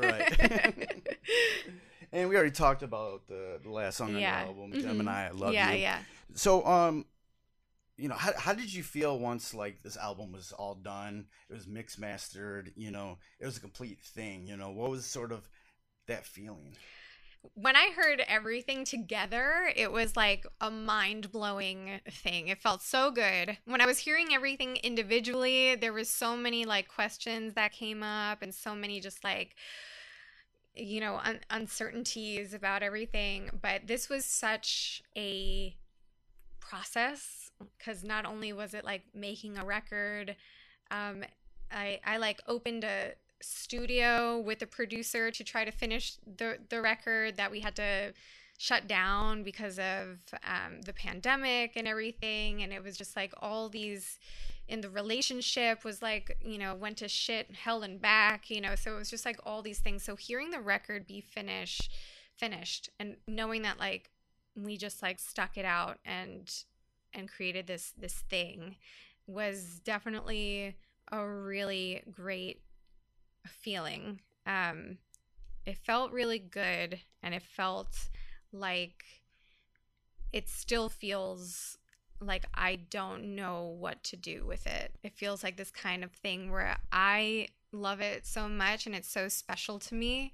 [0.00, 1.02] right.
[2.14, 4.40] And we already talked about the, the last song Yeah.
[4.40, 4.82] on the album, Mhm.
[4.82, 5.28] Gemini.
[5.28, 5.78] I love yeah you.
[5.80, 5.98] yeah
[6.34, 7.06] So, um,
[7.96, 11.26] you know, how, how did you feel once like this album was all done?
[11.48, 12.72] It was mixed mastered.
[12.76, 14.46] You know, it was a complete thing.
[14.46, 15.48] You know, what was sort of
[16.06, 16.76] that feeling?
[17.54, 22.48] When I heard everything together, it was like a mind blowing thing.
[22.48, 23.58] It felt so good.
[23.64, 28.42] When I was hearing everything individually, there was so many like questions that came up
[28.42, 29.56] and so many just like
[30.74, 35.76] you know un- uncertainties about everything but this was such a
[36.60, 40.34] process because not only was it like making a record
[40.90, 41.22] um
[41.70, 46.80] i i like opened a studio with a producer to try to finish the the
[46.80, 48.12] record that we had to
[48.58, 52.62] shut down because of um, the pandemic and everything.
[52.62, 54.18] And it was just like all these
[54.68, 58.74] in the relationship was like you know went to shit hell and back you know.
[58.74, 60.02] So it was just like all these things.
[60.04, 61.90] So hearing the record be finished
[62.36, 64.10] finished and knowing that like
[64.56, 66.52] we just like stuck it out and
[67.14, 68.76] and created this this thing
[69.26, 70.76] was definitely
[71.10, 72.60] a really great
[73.46, 74.20] feeling.
[74.46, 74.98] Um
[75.64, 78.08] it felt really good and it felt
[78.52, 79.04] like
[80.32, 81.78] it still feels
[82.20, 84.92] like I don't know what to do with it.
[85.02, 89.10] It feels like this kind of thing where I love it so much and it's
[89.10, 90.32] so special to me.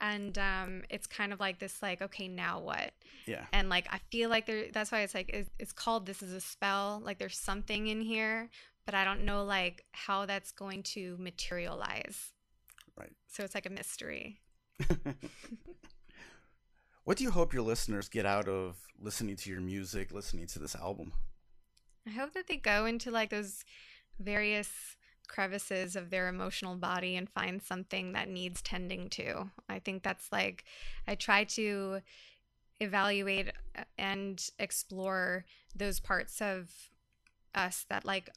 [0.00, 2.92] And um it's kind of like this like okay now what?
[3.26, 3.44] Yeah.
[3.52, 6.32] and like i feel like there that's why it's like it's, it's called this is
[6.32, 7.02] a spell.
[7.04, 8.48] Like there's something in here
[8.86, 12.32] but i don't know like how that's going to materialize
[13.00, 13.12] Right.
[13.26, 14.40] so it's like a mystery
[17.04, 20.58] What do you hope your listeners get out of listening to your music, listening to
[20.58, 21.12] this album?
[22.06, 23.64] i hope that they go into like those
[24.18, 24.96] various
[25.28, 30.32] crevices of their emotional body and find something that needs tending to i think that's
[30.32, 30.64] like
[31.06, 32.00] i try to
[32.80, 33.48] evaluate
[33.78, 35.44] uh, and explore
[35.76, 36.70] those parts of
[37.54, 38.30] us that like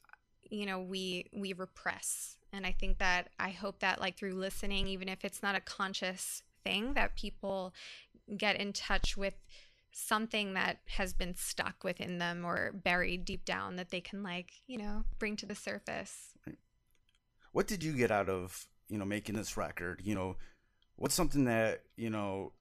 [0.50, 4.88] you know we we repress and i think that i hope that like through listening
[4.88, 7.74] even if it's not a conscious thing that people
[8.38, 9.36] get in touch with
[9.92, 14.52] something that has been stuck within them or buried deep down that they can like
[14.68, 16.30] you know bring to the surface
[17.52, 20.02] What did you get out of, you know, making this record?
[20.04, 20.38] You know,
[20.96, 22.54] what's something that, you know,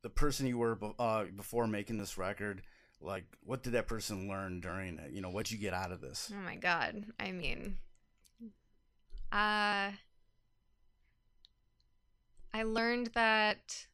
[0.00, 2.62] the person you were uh, before making this record,
[3.02, 5.12] like, what did that person learn during it?
[5.12, 6.32] You know, what'd you get out of this?
[6.34, 7.04] Oh my god.
[7.20, 7.76] I mean
[9.32, 9.90] uh
[12.54, 13.86] I learned that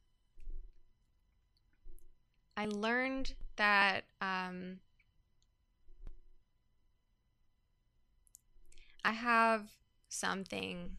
[2.57, 4.81] I learned that um
[9.05, 9.69] I have
[10.09, 10.97] something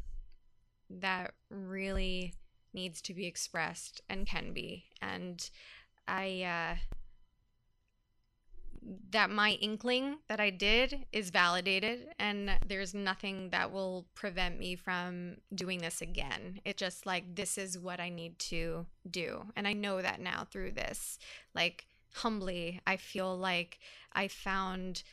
[0.90, 2.34] that really
[2.74, 4.86] needs to be expressed and can be.
[5.02, 5.50] And
[6.08, 6.76] I uh
[9.12, 14.76] that my inkling that I did is validated, and there's nothing that will prevent me
[14.76, 16.60] from doing this again.
[16.66, 20.48] It just like this is what I need to do, and I know that now
[20.50, 21.20] through this.
[21.54, 23.80] Like humbly, I feel like
[24.14, 25.04] I found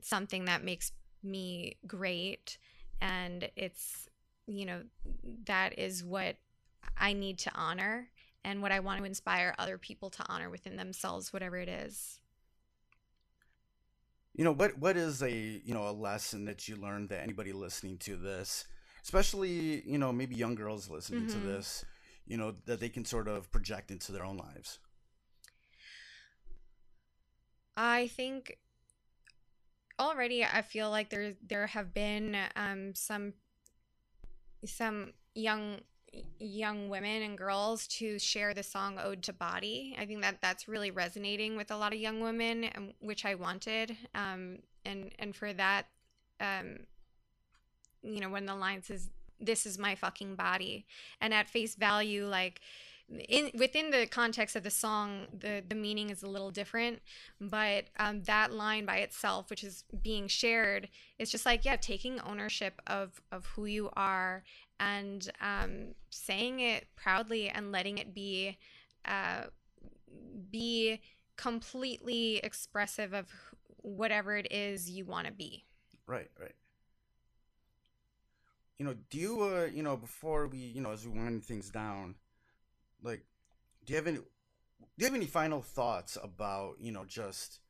[0.00, 0.92] something that makes
[1.22, 2.58] me great,
[3.00, 4.08] and it's
[4.46, 4.82] you know
[5.44, 6.36] that is what
[6.98, 8.08] I need to honor
[8.44, 12.18] and what I want to inspire other people to honor within themselves, whatever it is.
[14.34, 17.52] You know, what what is a, you know, a lesson that you learned that anybody
[17.52, 18.64] listening to this,
[19.02, 21.38] especially, you know, maybe young girls listening to Mhm.
[21.38, 21.84] this,
[22.26, 24.78] you know, that they can sort of project into their own lives?
[27.76, 28.58] I think
[29.98, 33.34] already I feel like there there have been um some
[34.64, 35.80] some young
[36.38, 39.96] young women and girls to share the song ode to body.
[39.98, 43.34] I think that that's really resonating with a lot of young women um, which i
[43.34, 45.86] wanted um and and for that
[46.40, 46.80] um
[48.02, 49.08] you know when the line says
[49.42, 50.86] this is my fucking body.
[51.20, 52.60] And at face value like
[53.28, 57.00] in within the context of the song the the meaning is a little different
[57.40, 60.88] but um, that line by itself which is being shared
[61.18, 64.42] is just like yeah taking ownership of of who you are
[64.80, 68.56] and um, saying it proudly and letting it be
[69.04, 69.42] uh,
[70.50, 71.00] be
[71.36, 73.28] completely expressive of
[73.78, 75.64] whatever it is you want to be
[76.06, 76.54] Right, right.
[78.78, 81.70] You know, do you uh, you know, before we, you know, as we wind things
[81.70, 82.16] down,
[83.02, 83.24] like
[83.84, 84.20] do you have any
[84.98, 87.60] do you have any final thoughts about, you know, just,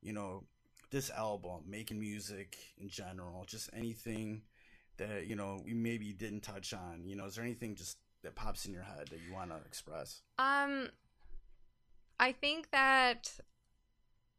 [0.00, 0.44] you know,
[0.90, 4.42] this album, making music in general, just anything
[4.96, 8.34] that, you know, we maybe didn't touch on, you know, is there anything just that
[8.34, 10.22] pops in your head that you want to express?
[10.38, 10.88] Um,
[12.18, 13.30] I think that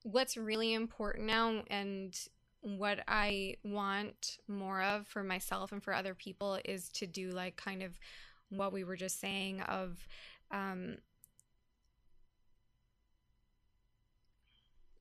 [0.04, 2.18] what's really important now and
[2.62, 7.56] what I want more of for myself and for other people is to do like
[7.56, 7.98] kind of
[8.50, 10.08] what we were just saying of
[10.52, 10.98] um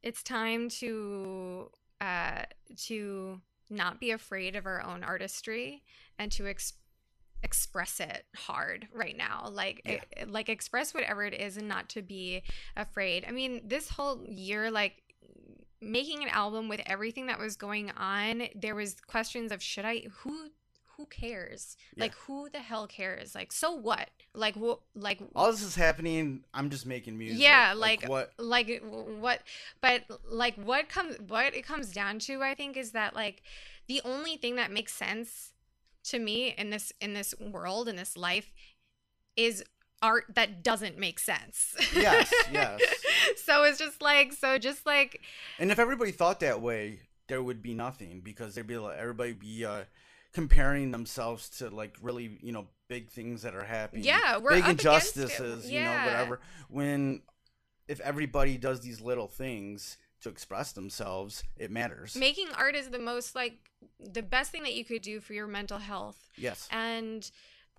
[0.02, 1.70] it's time to
[2.00, 2.42] uh
[2.76, 3.40] to
[3.70, 5.82] not be afraid of our own artistry
[6.18, 6.72] and to ex-
[7.42, 10.00] express it hard right now like Yeah.
[10.16, 12.42] it, like express whatever it is and not to be
[12.76, 15.02] afraid i mean this whole year like
[15.80, 20.02] making an album with everything that was going on there was questions of should i
[20.20, 20.48] who
[20.98, 22.04] who cares Yeah.
[22.04, 26.44] like who the hell cares like so what like what like All this is happening,
[26.52, 27.38] I'm just making music.
[27.40, 29.40] Yeah, like- what like what
[29.80, 33.42] but like what comes what it comes down to i think is that like
[33.86, 35.52] the only thing that makes sense
[36.04, 38.52] to me in this in this world in this life
[39.36, 39.64] is
[40.02, 42.80] art that doesn't make sense Yes, yes.
[43.44, 45.20] so it's just like so just like
[45.60, 49.32] And if everybody thought that way, there would be nothing because there'd be like everybody
[49.32, 49.84] be uh,
[50.32, 54.04] comparing themselves to like really you know big things that are happening.
[54.04, 55.22] Yeah, we're big up against it.
[55.22, 56.40] injustices, you know, whatever.
[56.68, 57.22] When
[57.86, 62.16] if everybody does these little things, to express themselves, it matters.
[62.16, 63.70] Making art is the most like
[64.00, 66.30] the best thing that you could do for your mental health.
[66.36, 66.68] yes.
[66.70, 67.30] and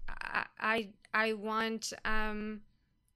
[0.08, 2.62] I I, I want um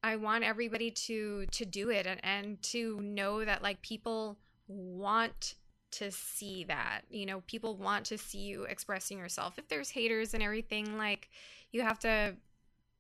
[0.04, 5.56] I want everybody to to do it and, and to know that like people want
[5.94, 9.58] to see that you know people want to see you expressing yourself.
[9.58, 11.30] If there's haters and everything like
[11.72, 12.36] you have to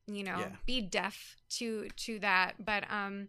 [0.08, 0.56] you know Yeah.
[0.66, 2.54] be deaf to to that.
[2.64, 3.28] But um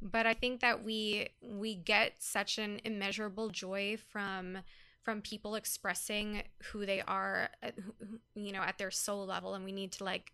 [0.00, 4.58] but i think that we we get such an immeasurable joy from
[5.02, 9.54] from people expressing who they are at, who- who- you know at their soul level.
[9.54, 10.32] And we need to like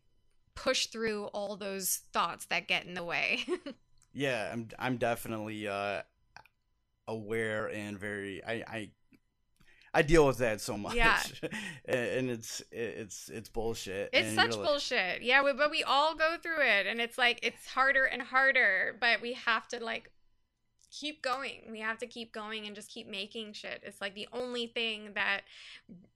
[0.54, 3.44] push through all those thoughts that get in the way.
[4.16, 6.02] Yeah, I'm I'm definitely uh
[7.08, 8.90] aware and very I I
[9.96, 10.94] I deal with that so much.
[10.96, 11.22] Yeah.
[11.86, 14.10] and it's it's it's bullshit.
[14.12, 17.38] it's such like- bullshit yeah we, but we all go through it and it's like
[17.42, 20.10] it's harder and harder but we have to like
[20.90, 24.28] keep going we have to keep going and just keep making shit it's like the
[24.32, 25.40] only thing that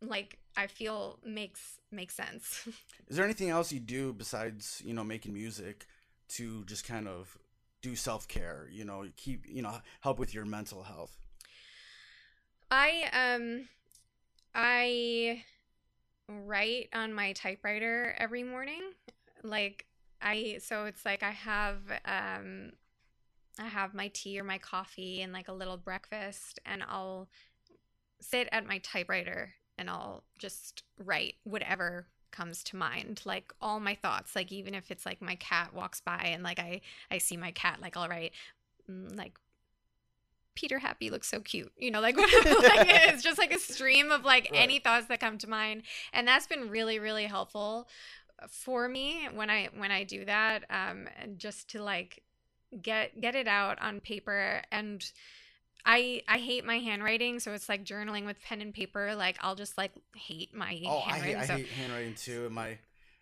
[0.01, 2.69] like i feel makes makes sense
[3.09, 5.87] Is there anything else you do besides, you know, making music
[6.37, 7.39] to just kind of
[7.83, 11.17] do self-care, you know, keep, you know, help with your mental health?
[12.71, 13.69] I um
[14.55, 15.45] I
[16.29, 18.83] write on my typewriter every morning.
[19.43, 19.87] Like
[20.21, 22.73] I so it's like I have um
[23.59, 27.29] I have my tea or my coffee and like a little breakfast and I'll
[28.21, 33.95] sit at my typewriter and I'll just write whatever comes to mind like all my
[33.95, 37.37] thoughts like even if it's like my cat walks by and like I I see
[37.37, 38.33] my cat like I'll write
[38.91, 39.39] mm, like
[40.55, 41.73] Peter Happy looks so cute.
[41.77, 44.61] You know, like, like it's just like a stream of like Right.
[44.63, 47.89] any thoughts that come to mind, and that's been really, really helpful
[48.49, 50.65] for me when I when I do that.
[50.71, 52.23] Um, and just to like
[52.83, 55.05] get get it out on paper and.
[55.91, 59.15] I I hate my handwriting, so it's like journaling with pen and paper.
[59.15, 61.37] Like I'll just like hate my Oh, I hate handwriting.
[61.37, 62.45] I hate handwriting too.
[62.47, 62.77] and My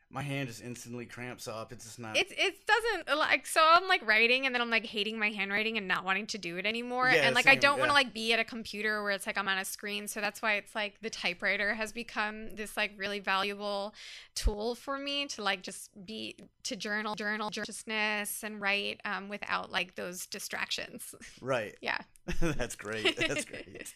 [0.09, 1.73] my hand just instantly cramps up.
[1.73, 4.87] It's just not It's it doesn't like so I'm like writing and then I'm like
[4.87, 7.11] hating my handwriting and not wanting to do it anymore.
[7.13, 9.37] Yeah, and like I don't want to like be at a computer where it's like
[9.37, 10.07] I'm on a screen.
[10.07, 13.95] So that's why it's like the typewriter has become this like really valuable
[14.35, 19.73] tool for me to like just be to journal, journal, consciousness and write um, without
[19.73, 21.15] like those distractions.
[21.41, 21.75] right.
[21.81, 21.99] yeah.
[22.41, 23.17] That's great.
[23.17, 23.93] That's great.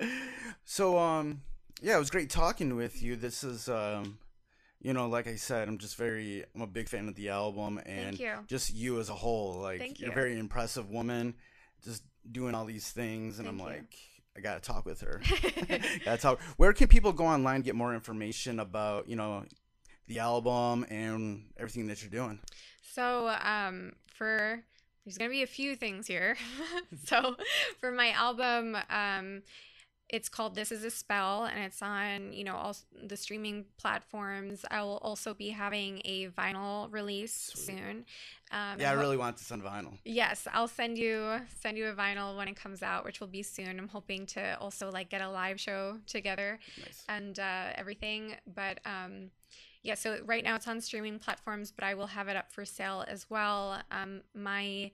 [0.64, 1.40] so um
[1.80, 3.16] yeah, it was great talking with you.
[3.16, 4.18] This is um
[4.82, 7.80] you know, like I said, I'm just very I'm a big fan of the album
[7.86, 8.34] and you.
[8.48, 9.54] just you as a whole.
[9.54, 11.34] Like Thank you're a very impressive woman,
[11.84, 13.74] just doing all these things and Thank I'm you.
[13.76, 13.96] like
[14.36, 15.20] I gotta talk with her.
[16.04, 16.40] gotta talk.
[16.56, 19.44] Where can people go online get more information about, you know,
[20.08, 22.40] the album and everything that you're doing?
[22.82, 24.62] So, um, for
[25.04, 26.36] there's gonna be a few things here.
[27.04, 27.36] so,
[27.80, 29.42] for my album, um,
[30.12, 34.64] it's called "This Is a Spell" and it's on you know all the streaming platforms.
[34.70, 37.78] I will also be having a vinyl release Sweet.
[37.78, 38.04] soon.
[38.50, 39.98] Um, Yeah, I really want this on vinyl.
[40.04, 43.42] Yes, I'll send you send you a vinyl when it comes out, which will be
[43.42, 43.78] soon.
[43.78, 47.04] I'm hoping to also like get a live show together Nice.
[47.08, 48.36] and uh, everything.
[48.54, 49.30] But um,
[49.82, 52.64] yeah, so right now it's on streaming platforms, but I will have it up for
[52.64, 53.80] sale as well.
[53.90, 54.90] Um, my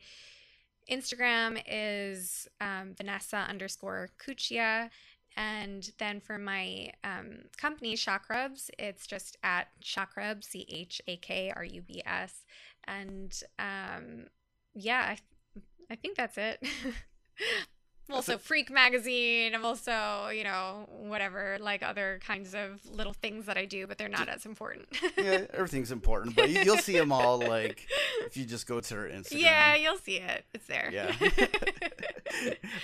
[0.91, 4.91] Instagram is um, Vanessa underscore Cuccia.
[5.37, 11.53] And then for my um, company, Chakrubs, it's just at Chakrubs, C H A K
[11.55, 12.45] R U B S.
[12.85, 14.27] And um,
[14.75, 16.61] yeah, I, I think that's it.
[18.09, 19.55] I'm also Freak Magazine.
[19.55, 23.99] I'm also, you know, whatever, like other kinds of little things that I do, but
[23.99, 24.87] they're not as important.
[25.19, 27.87] yeah, everything's important, but you- you'll see them all like
[28.27, 29.41] if you just go to her Instagram.
[29.41, 30.47] Yeah, you'll see it.
[30.55, 30.89] It's there.
[30.91, 31.15] Yeah.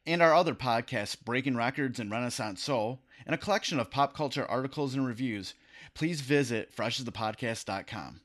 [0.04, 4.44] and our other podcasts, Breaking Records and Renaissance Soul, and a collection of pop culture
[4.44, 5.54] articles and reviews,
[5.94, 8.20] please visit freshasthepodcast.com.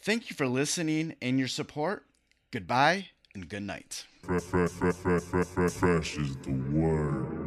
[0.00, 2.04] Thank you for listening and your support.
[2.50, 4.06] Goodbye and good night.
[4.22, 7.39] Fresh, is the word.